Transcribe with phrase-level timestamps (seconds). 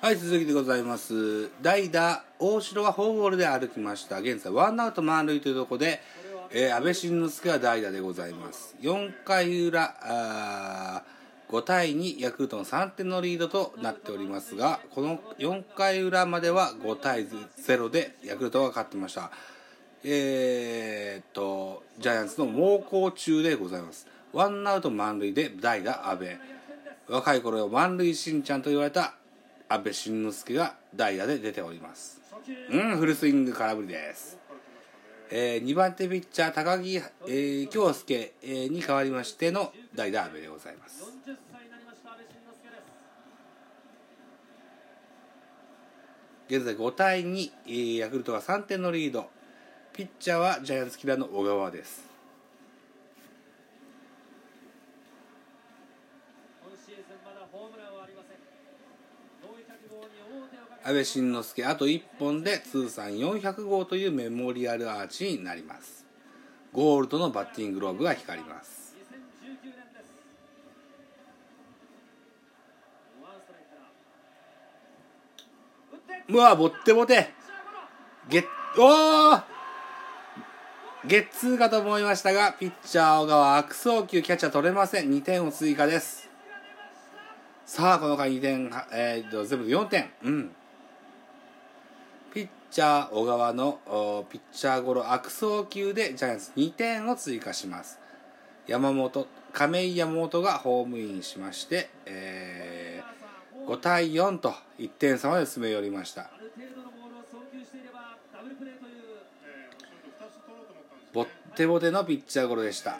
[0.00, 1.50] はい、続きでございます。
[1.60, 4.20] 代打、大城はフォアボールで歩きました。
[4.20, 6.00] 現在、ワンアウト満塁というところで、
[6.52, 8.76] えー安倍晋之助は代打でございます。
[8.80, 11.02] 4回裏、あ
[11.50, 19.32] 5対2、ヤクルトの3点のリードとなっておりますが、この4回裏までは5対0でヤクルトが勝ってました。
[20.04, 24.06] えー、っと、ジャイアンツの猛攻中でございます。
[24.32, 26.38] ワンアウト満塁で代打、安倍。
[27.08, 29.14] 若い頃満塁しんちゃんと言われた
[29.68, 32.18] 安倍晋之助が代打で出ております。
[32.70, 34.38] うんフルスイング空振りです、
[35.30, 41.92] えー、2番手ピッチャー高木、えー、京介、えーに代わりましての代打安倍でございます40歳になりま
[46.48, 49.28] 現在5対2、えーヤクルトが3点のリード
[49.92, 52.08] ピッチャーはジャイアンツキラーの小川です
[56.64, 58.38] 今シーズンまだホームランはありません
[59.44, 66.06] 400号に王手をかけ安倍晋之助あと1本で通算400号というメモリアルアーチになります。
[66.72, 68.96] ゴールドのバッティングローブが光ります。
[69.44, 70.14] 2019年です
[73.22, 73.76] ワンストライクか
[75.92, 77.34] ら打ってうわボッテボテ。
[78.30, 78.44] ゲッ
[78.78, 79.42] お
[81.06, 85.10] ゲッツーかと思いましたがピッチャー小川悪送球キャッチャー取れません。
[85.10, 86.30] 2点を追加です。
[87.66, 90.10] さあこの回2点、えー、全部で4点。
[90.24, 90.50] うん。
[92.32, 93.80] ピッチャー小川の
[94.30, 97.98] ピッチャーゴロ悪送球でジャイアンツ2点を追加します。
[98.66, 103.18] 山本亀井山本がホームインしまして、えー
[103.68, 106.22] 5対4と1点差まで詰め寄りました。
[106.22, 108.92] ボールを送球していればダブルプレーという
[111.12, 112.98] ボッテボテのピッチャーゴロでした。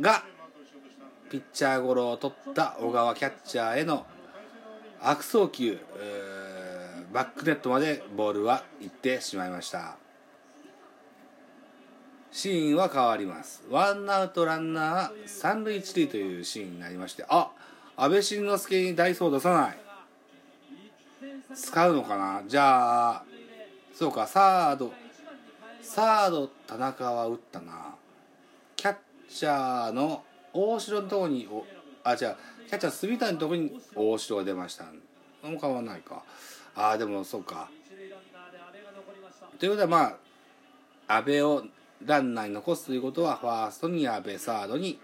[0.00, 0.22] が
[1.30, 4.06] ピッチャーゴロを取った小川キャッチャーへの
[5.00, 5.80] 悪送球。
[5.98, 6.21] えー
[7.12, 9.96] バックネットまでボールは行ってしまいました。
[12.30, 13.62] シーンは変わります。
[13.68, 17.50] ワンアウトランナー三塁一塁というシーンになりましてあ
[17.96, 19.78] 安倍晋之助にダイソー出さない。
[21.54, 22.42] 使うのかな？
[22.48, 23.24] じゃあ
[23.94, 24.94] そうかサード
[25.82, 27.94] サード田中は打ったな。
[28.74, 28.96] キャッ
[29.28, 30.24] チャーの
[30.54, 31.66] 大城のとこにお
[32.02, 32.36] あじゃあ
[32.66, 34.86] キャッチャー住谷のとこに大城が出ました。
[35.42, 36.22] もう変わらないか。
[36.74, 37.68] ああでもそうか。
[39.58, 40.16] ということはま
[41.08, 41.64] あ阿部を
[42.04, 44.98] ランナーに残すということはファーストに阿部サードに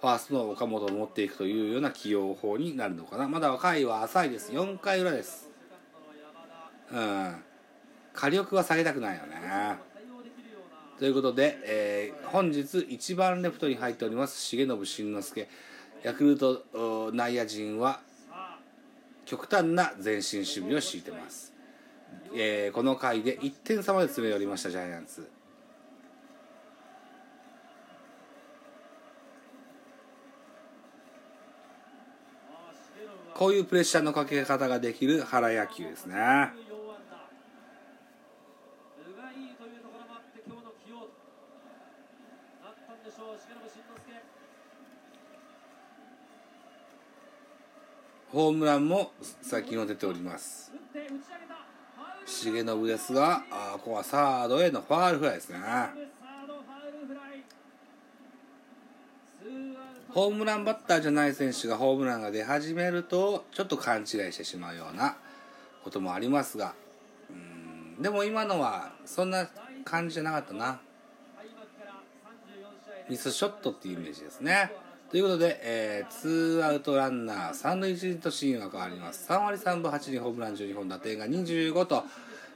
[0.00, 3.28] ファーストの岡本を持っていくというような起用法になるのかな。
[3.28, 4.52] まだ回は浅いです。
[4.52, 5.48] 4回裏です。
[6.92, 7.36] うん。
[8.12, 9.76] 火力は下げたくないよね。
[10.98, 15.48] ということで、えー本日一番レフトに入っております重信慎之介。
[16.02, 18.00] ヤクルト内野陣は
[19.24, 21.52] 極端な前進守備を敷いてます、
[22.34, 25.30] えーこの回で1点差まで詰め寄りましたジャイアンツ。
[33.34, 36.52] こういうプレッシャーのかけ方ができる原野球ですね4安打
[39.02, 41.10] うがいいというところもあって今日の起用と
[42.62, 44.22] なったんでしょう重信慎之介
[48.32, 49.12] ホームランも
[49.42, 50.72] 先の出ております。
[52.24, 55.58] 重信ですがあここはサードへのファールフライですね。
[60.08, 65.16] ホームランバッターじゃない選手がホームランが出始めるとちょっと勘違いしてしまうような
[65.84, 66.74] こともありますが
[67.30, 69.48] うんでも今のはそんな
[69.84, 70.80] 感じじゃなかったな。
[73.10, 74.72] ミスショットっていうイメージですね。
[75.12, 79.28] ということで、えー、ツーアウトランナー三塁一塁とシーンは変わります。
[79.28, 82.04] 3割3分8厘ホームラン12本打点が25と、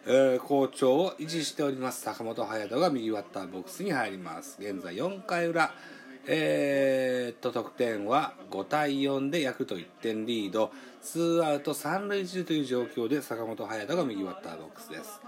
[0.06, 2.00] えー好調を維持しております。
[2.00, 4.56] 坂本勇人が右バッターボックスに入ります。
[4.58, 5.70] 現在4回裏
[6.26, 10.70] えー、と得点は5対4でヤクルト1点リード。
[11.02, 15.20] ツーアウト三塁一塁という状況で坂本勇人が右バッターボックスです。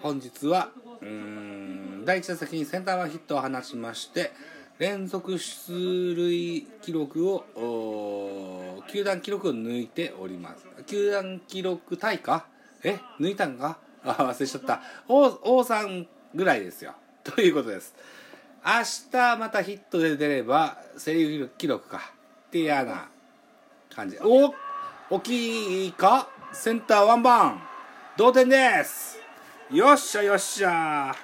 [0.00, 0.70] 本日は
[1.00, 4.32] うん第1打席にセンター前ヒットを放ちまして
[4.82, 10.66] 連続出塁記録を球団記録を抜いております。
[10.86, 12.46] 球団記録タイか
[12.82, 12.98] え？
[13.20, 13.78] 抜いたんか？
[14.02, 14.82] あ忘れちゃった。
[15.06, 16.96] 王王さんぐらいですよ。
[17.22, 17.94] ということです。
[18.66, 18.72] 明
[19.12, 21.98] 日またヒットで出ればセ・リーグ記録か。
[22.48, 23.08] って嫌な
[23.94, 24.18] 感じ。
[24.20, 24.52] お
[25.10, 26.28] 大きいか？
[26.52, 27.62] センターワンバン
[28.16, 29.16] 同点です。
[29.70, 31.14] よっしゃよっしゃ。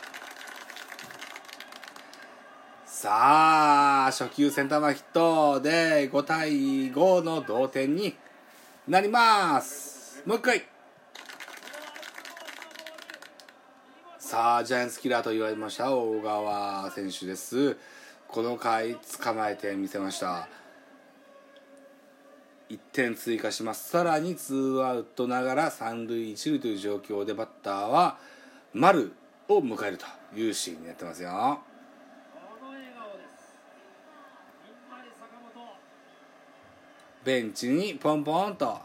[3.00, 6.50] さあ初球センター前ヒットで5対
[6.90, 8.16] 5の同点に
[8.88, 10.20] なります。
[10.26, 10.64] もう一回。
[14.18, 17.76] さあジャイアンツキラーと言われました大川選手です。
[18.26, 20.48] この回捕まえてみせました。
[22.68, 23.90] 1点追加します。
[23.90, 28.18] さらにツーアウトながら三塁一塁という状況でバッターは
[28.74, 29.12] 丸
[29.46, 30.06] を迎えると
[30.36, 31.60] いうシーンになってますよ
[32.60, 33.56] この笑顔です
[34.64, 35.76] みんなに坂本
[37.24, 38.78] ベンチにポンポンと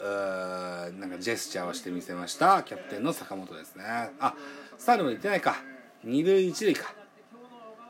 [0.00, 2.62] なんかジェスチャーをしてみせました。
[2.62, 3.84] キャプテンの坂本ですね。
[4.20, 4.34] あ
[4.76, 5.56] スタールまで行ってないか。
[6.04, 6.94] 二塁一塁か。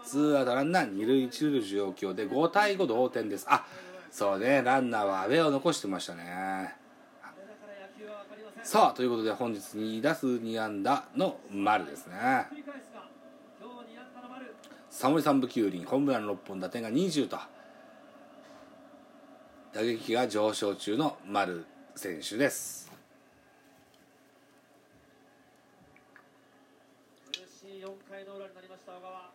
[0.04, 3.46] ツーアウトランナー二塁一塁の状況で5対5同点です。
[3.48, 3.66] あ
[4.10, 4.62] そうね。
[4.62, 6.74] ランナーは阿部を残してましたね。
[8.62, 12.46] さあということで本日2打数2安打の丸ですね。
[14.90, 17.38] サモリ三部9厘ホームラン6本打点が20と。
[19.72, 22.90] 打撃が上昇中の丸選手です。
[27.30, 29.30] 苦しい4回の裏になりました小川。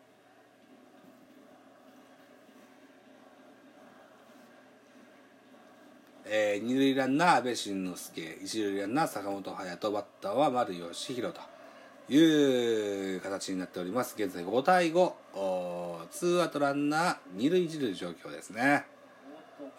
[6.26, 8.38] えー二塁ランナー阿部慎之助。
[8.44, 14.16] 一塁ランナー坂本勇人バッターは丸義弘という形になっております。
[14.18, 18.93] 現在5対5おーツーアウトランナー二塁一塁の状況ですね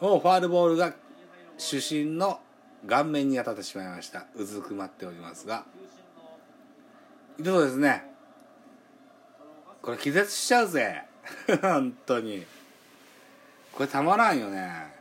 [0.00, 0.94] おーファールボールが
[1.58, 2.40] 主審の
[2.86, 4.26] 顔面に当たってしまいました。
[4.34, 5.64] うずくまっておりますが。
[7.42, 8.04] そうですね
[9.82, 11.02] これ気絶しちゃうぜ。
[11.60, 12.46] 本当に。
[13.72, 14.94] これたまらんよね。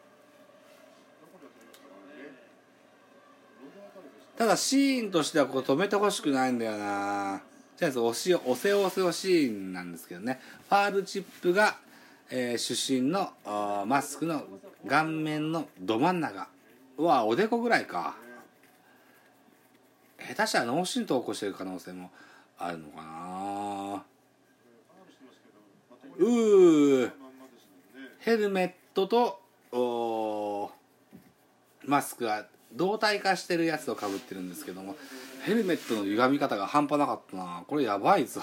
[4.37, 7.41] ただシーンとしてはこう止めてほしくないんだよな。
[7.77, 10.41] じゃあ押し押せ押せ押シーンなんですけどね。
[10.67, 11.77] ファールチップが、
[12.29, 13.31] えー主審の
[13.85, 14.43] マスクの
[14.87, 16.47] 顔面のど真ん中
[16.97, 18.15] うわおでこぐらいか。
[20.19, 22.09] 下手したら脳震盪を起こしてる可能性も
[22.57, 24.03] あるのかな。
[26.17, 27.11] うー。
[28.19, 30.71] ヘルメットと
[31.85, 34.95] マスクが同体化してるやつをかぶってるんですけども
[35.43, 37.63] ヘルメットの歪み方が半端なかったな。
[37.67, 38.41] これやばいぞ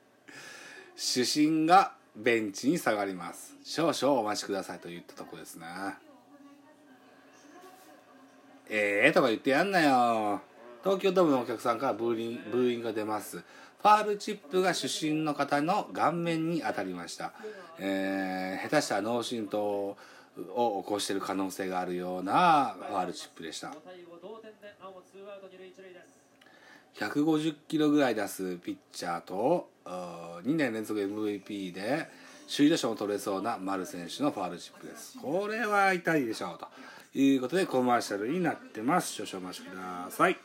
[0.96, 3.56] 主審がベンチに下がります。
[3.64, 5.66] 少々お待ちくださいと言ったとこですね
[8.68, 10.40] ええとか言ってやんなよ。
[10.82, 13.38] 東京ドームのお客さんからブーリンブーイングが出ます。
[13.38, 17.32] ファールチップが主審の方の顔面に当たりました、
[17.78, 19.96] えー下手したら脳震盪を
[20.82, 23.72] 起こしている可能性があるようなファールチップでした。
[27.00, 32.08] 150キロぐらい出すピッチャーと2年連続 MVP で
[32.54, 35.18] 首位打者も取れそうな丸選手のファールチップです。
[35.18, 36.68] これは痛いでしょうと
[37.18, 39.12] いうことでコマーシャルになってます。
[39.12, 40.36] 少々お待ちください。